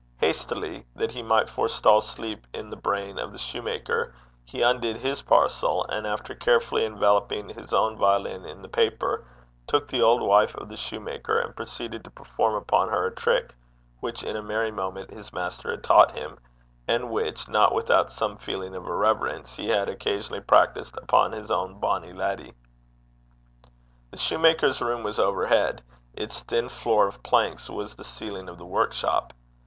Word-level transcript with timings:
Hastily, 0.17 0.87
that 0.95 1.11
he 1.11 1.21
might 1.21 1.47
forestall 1.47 2.01
sleep 2.01 2.47
in 2.55 2.71
the 2.71 2.75
brain 2.75 3.19
of 3.19 3.31
the 3.31 3.37
soutar, 3.37 4.15
he 4.43 4.63
undid 4.63 4.97
his 4.97 5.21
parcel, 5.21 5.85
and 5.89 6.07
after 6.07 6.33
carefully 6.33 6.83
enveloping 6.85 7.49
his 7.49 7.71
own 7.71 7.97
violin 7.99 8.43
in 8.43 8.63
the 8.63 8.67
paper, 8.67 9.27
took 9.67 9.87
the 9.89 10.01
old 10.01 10.23
wife 10.23 10.55
of 10.55 10.69
the 10.69 10.75
soutar, 10.75 11.37
and 11.39 11.55
proceeded 11.55 12.03
to 12.03 12.09
perform 12.09 12.55
upon 12.55 12.89
her 12.89 13.05
a 13.05 13.13
trick 13.13 13.53
which 13.99 14.23
in 14.23 14.35
a 14.35 14.41
merry 14.41 14.71
moment 14.71 15.11
his 15.11 15.31
master 15.31 15.69
had 15.69 15.83
taught 15.83 16.17
him, 16.17 16.39
and 16.87 17.11
which, 17.11 17.47
not 17.47 17.71
without 17.75 18.09
some 18.11 18.37
feeling 18.37 18.73
of 18.75 18.87
irreverence, 18.87 19.53
he 19.57 19.67
had 19.69 19.87
occasionally 19.87 20.41
practised 20.41 20.97
upon 20.97 21.31
his 21.31 21.51
own 21.51 21.79
bonny 21.79 22.11
lady. 22.11 22.55
The 24.09 24.17
shoemaker's 24.17 24.81
room 24.81 25.03
was 25.03 25.19
overhead; 25.19 25.83
its 26.15 26.41
thin 26.41 26.69
floor 26.69 27.05
of 27.05 27.21
planks 27.21 27.69
was 27.69 27.93
the 27.93 28.03
ceiling 28.03 28.49
of 28.49 28.57
the 28.57 28.65
workshop. 28.65 29.31